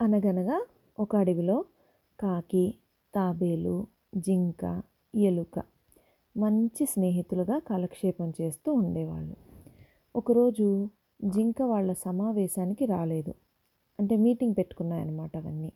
[0.00, 0.66] అనగనగా
[0.98, 1.64] ఒక అడవిలో
[2.20, 2.74] కాకి
[3.14, 3.86] తాబేలు
[4.16, 4.82] జింక
[5.14, 5.62] ఎలుక
[6.36, 9.36] మంచి స్నేహితులుగా కాలక్షేపం చేస్తూ ఉండేవాళ్ళు.
[10.16, 10.88] ఒకరోజు
[11.24, 13.34] జింక వాళ్ళ సమావేశానికి రాలేదు.
[14.00, 15.72] అంటే మీటింగ్ పెట్టుకున్నాయన్నమాట అవన్నీ.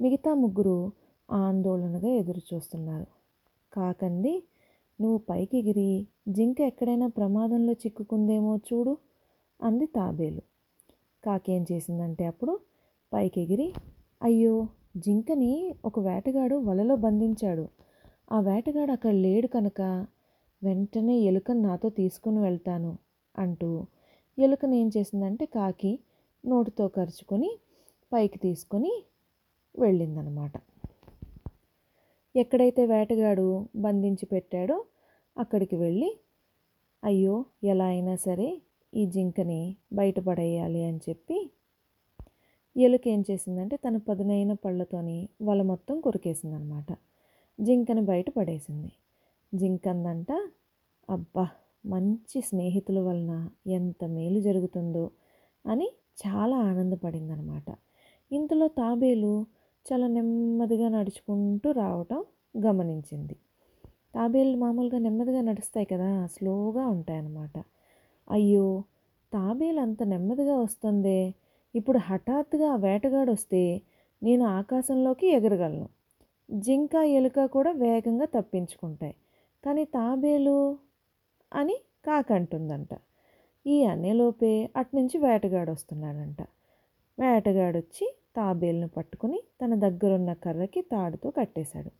[0.00, 0.92] మిగతా ముగ్గురు
[1.30, 3.06] ఆందోళనగా ఎదురు చూస్తున్నారు
[3.72, 4.42] కాకంది
[5.00, 8.98] నువ్వు పైకి ఎగిరి జింక ఎక్కడైనా ప్రమాదంలో చిక్కుకుందేమో చూడు
[9.62, 10.42] అంది తాబేలు.
[11.24, 12.60] కాకేం చేసిందంటే అప్పుడు
[13.12, 13.68] పైకి ఎగిరి
[14.22, 14.54] అయ్యో
[14.96, 15.52] జింకని
[15.84, 17.64] ఒక వేటగాడు వలలో బంధించాడు.
[18.32, 19.80] ఆ వేటగాడు అక్కడ లేడు కనుక
[20.62, 22.90] వెంటనే ఎలుకను నాతో తీసుకుని వెళ్తాను
[23.34, 23.70] అంటూ
[24.38, 25.92] ఎలుకను ఏం చేసిందంటే కాకి
[26.44, 27.50] నోటితో కరుచుకొని
[28.12, 28.92] పైకి తీసుకొని
[29.74, 30.52] వెళ్ళిందనమాట.
[32.34, 34.76] ఎక్కడైతే వేటగాడు బంధించి పెట్టాడో
[35.36, 36.10] అక్కడికి వెళ్ళి
[37.02, 38.48] అయ్యో ఎలా అయినా సరే
[38.92, 39.60] ఈ జింకని
[39.92, 41.38] బయటపడేయాలి అని చెప్పి
[42.76, 46.90] ఎలుక ఏం చేసిందంటే తన పదునైన పళ్ళతోని వల మొత్తం కొరికేసిందనమాట.
[47.58, 48.90] జింకని బయట పడేసింది.
[49.52, 50.30] జింకందంట
[51.08, 51.44] అబ్బా
[51.86, 53.32] మంచి స్నేహితుల వలన
[53.68, 55.04] ఎంత మేలు జరుగుతుందో
[55.64, 55.88] అని
[56.26, 57.68] చాలా ఆనందపడిందనమాట.
[58.30, 59.32] ఇంతలో తాబేలు
[59.86, 62.20] చాలా నెమ్మదిగా నడుచుకుంటూ రావటం
[62.66, 63.36] గమనించింది.
[64.14, 67.56] తాబేలు మామూలుగా నెమ్మదిగా నడుస్తాయి కదా స్లోగా ఉంటాయన్నమాట
[68.30, 68.66] అయ్యో
[69.32, 71.18] తాబేలు అంత నెమ్మదిగా వస్తుందే
[71.74, 73.82] ఇప్పుడు హఠాత్తుగా ఆ వేటగాడు వస్తే
[74.22, 75.88] నేను ఆకాశంలోకి ఎగరగలను.
[76.50, 79.14] జింక ఎలుక కూడా వేగంగా తప్పించుకుంటాయి.
[79.64, 80.78] కానీ తాబేలు
[81.52, 82.88] అని కాకంటుందంట
[83.66, 86.40] ఈ అనేలోపే అట్నుంచి వేటగాడు వస్తున్నాడంట
[87.18, 88.06] వేటగాడు వచ్చి
[88.36, 91.90] తాబేలును పట్టుకుని తన దగ్గరున్న కర్రకి తాడుతో కట్టేశాడు.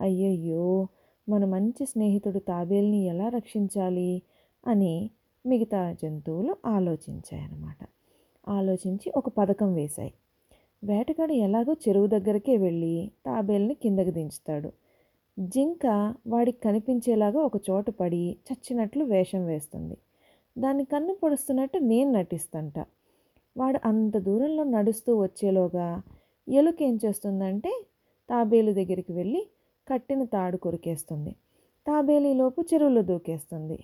[0.00, 0.88] అయ్యయ్యో
[1.28, 4.22] మన మంచి స్నేహితుడు తాబేల్ని ఎలా రక్షించాలి
[4.66, 5.10] అని
[5.46, 7.80] మిగతా జంతువులు ఆలోచించాయన్నమాట.
[8.50, 10.12] ఆలోచించి ఒక పథకం వేశాయి.
[10.84, 14.72] వేటగాడు ఎలాగో చెరువు దగ్గరకే వెళ్ళి తాబేల్ని కిందకి దించుతాడు.
[15.38, 19.96] జింక వాడికి కనిపించేలాగా ఒక చోట పడి చచ్చినట్లు వేషం వేస్తుంది.
[20.58, 22.78] దాని కన్ను పొడుస్తున్నట్టు నేను నటిస్తంట.
[23.56, 26.02] వాడు అంత దూరంలో నడుస్తూ వచ్చేలోగా
[26.48, 27.84] ఎలుక ఏం చేస్తుందంటే
[28.30, 29.46] తాబేలు దగ్గరికి వెళ్ళి
[29.88, 31.32] కట్టిన తాడు కొరికేస్తుంది.
[31.86, 33.78] తాబేలీలోపు చెరువులో దూకేస్తుంది.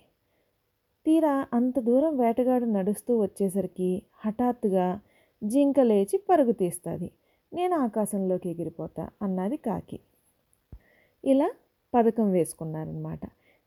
[1.07, 4.99] తీరా అంత దూరం వేటగాడు నడుస్తూ వచ్చేసరికి హఠాత్తుగా
[5.43, 7.11] జింక లేచి పరుగు తీస్తుంది.
[7.53, 9.99] నేను ఆకాశంలోకి ఎగిరిపోతా అన్నది కాకి.
[11.23, 11.49] ఇలా
[11.93, 13.19] పథకం వేసుకున్నారనమాట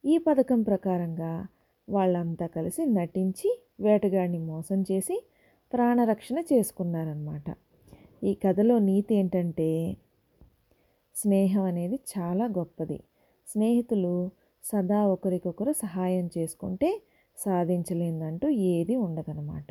[0.05, 1.47] ఈ పథకం ప్రకారంగా
[1.89, 5.17] వాళ్ళంతా కలిసి నటించి వేటగాడిని మోసం చేసి
[5.73, 7.45] ప్రాణరక్షణ చేసుకున్నారనమాట
[8.25, 9.97] ఈ కథలో నీతి ఏంటంటే
[11.17, 13.01] స్నేహం అనేది చాలా గొప్పది.
[13.49, 14.31] స్నేహితులు
[14.65, 17.03] సదా ఒకరికొకరు సహాయం చేసుకుంటే
[17.39, 19.71] సాధించలేదంటూ ఏది ఉండదన్నమాట.